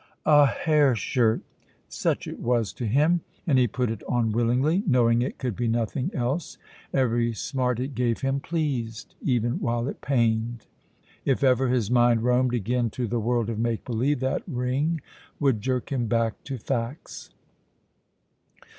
A 0.25 0.47
hair 0.47 0.95
shirt! 0.95 1.41
Such 1.87 2.25
it 2.25 2.39
was 2.39 2.73
to 2.73 2.87
him, 2.87 3.21
and 3.45 3.59
he 3.59 3.67
put 3.67 3.91
it 3.91 4.01
on 4.09 4.31
willingly, 4.31 4.81
knowing 4.87 5.21
it 5.21 5.37
could 5.37 5.55
be 5.55 5.67
nothing 5.67 6.09
else. 6.15 6.57
Every 6.91 7.33
smart 7.33 7.79
it 7.79 7.93
gave 7.93 8.21
him 8.21 8.39
pleased, 8.39 9.13
even 9.21 9.59
while 9.59 9.87
it 9.87 10.01
pained. 10.01 10.65
If 11.23 11.43
ever 11.43 11.67
his 11.67 11.91
mind 11.91 12.23
roamed 12.23 12.55
again 12.55 12.89
to 12.97 13.05
the 13.05 13.19
world 13.19 13.47
of 13.47 13.59
make 13.59 13.85
believe, 13.85 14.21
that 14.21 14.41
ring 14.47 15.01
would 15.39 15.61
jerk 15.61 15.91
him 15.91 16.07
back 16.07 16.43
to 16.45 16.57
facts. 16.57 17.29